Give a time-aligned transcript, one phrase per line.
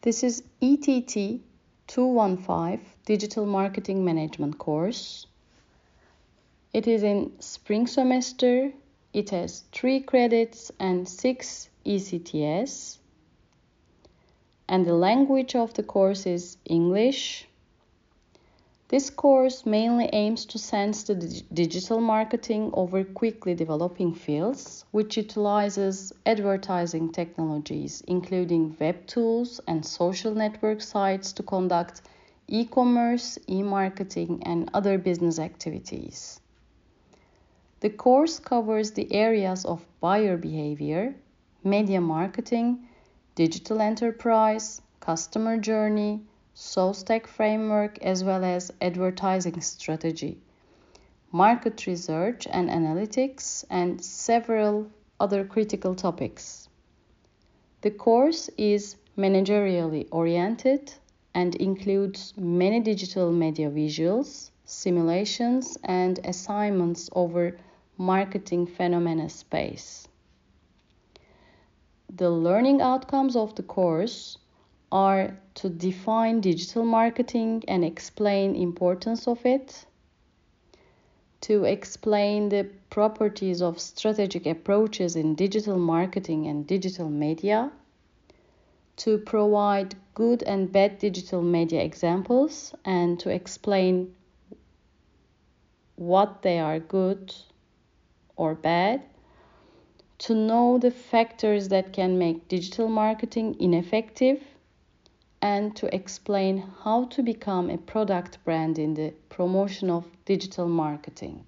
[0.00, 1.40] This is ETT
[1.88, 5.26] 215 Digital Marketing Management course.
[6.72, 8.72] It is in spring semester.
[9.12, 12.98] It has 3 credits and 6 ECTS.
[14.68, 17.48] And the language of the course is English.
[18.88, 26.10] This course mainly aims to sense the digital marketing over quickly developing fields, which utilizes
[26.24, 32.00] advertising technologies, including web tools and social network sites to conduct
[32.46, 36.40] e commerce, e marketing, and other business activities.
[37.80, 41.14] The course covers the areas of buyer behavior,
[41.62, 42.88] media marketing,
[43.34, 46.22] digital enterprise, customer journey,
[46.60, 50.40] SOSTAC framework as well as advertising strategy,
[51.30, 54.90] market research and analytics, and several
[55.20, 56.68] other critical topics.
[57.82, 60.92] The course is managerially oriented
[61.32, 67.56] and includes many digital media visuals, simulations, and assignments over
[67.96, 70.08] marketing phenomena space.
[72.12, 74.38] The learning outcomes of the course
[74.90, 79.84] are to define digital marketing and explain importance of it
[81.40, 87.70] to explain the properties of strategic approaches in digital marketing and digital media
[88.96, 94.12] to provide good and bad digital media examples and to explain
[95.94, 97.34] what they are good
[98.36, 99.02] or bad
[100.18, 104.42] to know the factors that can make digital marketing ineffective
[105.40, 111.46] and to explain how to become a product brand in the promotion of digital marketing.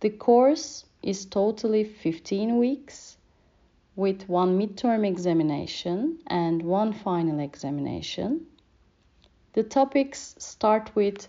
[0.00, 3.16] The course is totally 15 weeks
[3.96, 8.46] with one midterm examination and one final examination.
[9.54, 11.26] The topics start with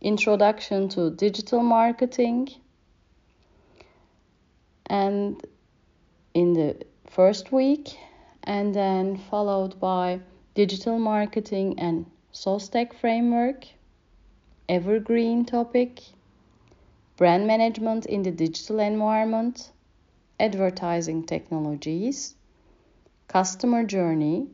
[0.00, 2.48] Introduction to Digital Marketing
[4.86, 5.44] and
[6.34, 6.76] in the
[7.10, 7.96] first week
[8.44, 10.20] and then followed by
[10.54, 13.66] digital marketing and SOSTAC framework,
[14.68, 16.02] evergreen topic,
[17.16, 19.70] brand management in the digital environment,
[20.40, 22.34] advertising technologies,
[23.28, 24.48] customer journey,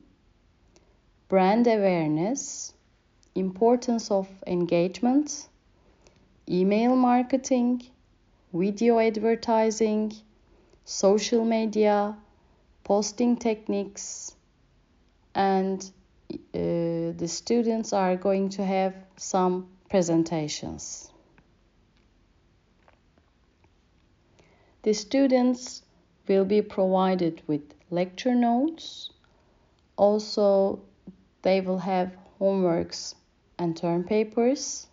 [1.29, 2.75] brand awareness,
[3.35, 5.49] importance of engagement,
[6.49, 7.83] email marketing,
[8.53, 10.13] video advertising,
[10.85, 12.17] social media,
[12.89, 14.35] posting techniques
[15.35, 15.93] and
[16.33, 21.13] uh, the students are going to have some presentations.
[24.85, 25.83] The students
[26.29, 27.61] will be provided with
[27.91, 29.11] lecture notes.
[29.99, 30.81] Also,
[31.43, 33.15] they will have homeworks
[33.59, 34.87] and term papers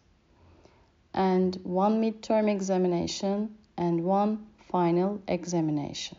[1.13, 6.17] and one midterm examination and one final examination.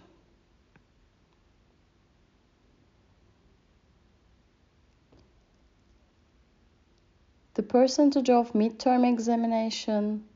[7.56, 10.26] The percentage of midterm examination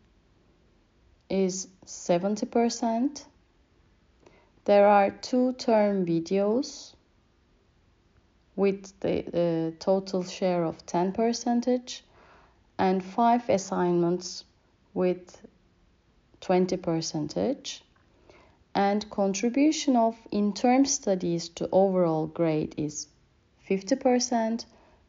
[1.28, 3.26] is 70%.
[4.64, 6.94] There are two term videos
[8.56, 12.06] with the, the total share of 10 percentage
[12.78, 14.46] and five assignments
[14.94, 15.46] with
[16.40, 17.84] 20 percentage
[18.74, 23.08] and contribution of in-term studies to overall grade is
[23.64, 24.64] 50 percent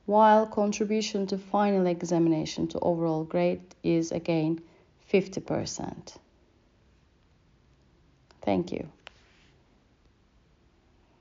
[0.06, 4.59] while contribution to final examination to overall grade is again
[5.12, 6.17] 50%.
[8.41, 8.88] Thank you.